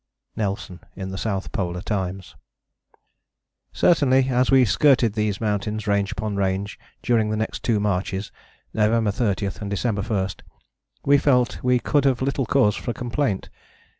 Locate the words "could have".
11.77-12.23